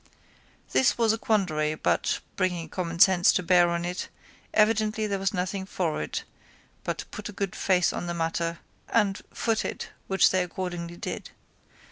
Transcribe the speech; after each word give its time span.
This 0.71 0.97
was 0.97 1.13
a 1.13 1.17
quandary 1.19 1.75
but, 1.75 2.21
bringing 2.35 2.69
common 2.69 2.97
sense 2.97 3.31
to 3.33 3.43
bear 3.43 3.69
on 3.69 3.85
it, 3.85 4.09
evidently 4.51 5.05
there 5.05 5.19
was 5.19 5.31
nothing 5.31 5.63
for 5.63 6.01
it 6.01 6.23
but 6.83 7.05
put 7.11 7.29
a 7.29 7.31
good 7.31 7.55
face 7.55 7.93
on 7.93 8.07
the 8.07 8.15
matter 8.15 8.57
and 8.89 9.21
foot 9.31 9.63
it 9.63 9.89
which 10.07 10.31
they 10.31 10.41
accordingly 10.41 10.97
did. 10.97 11.29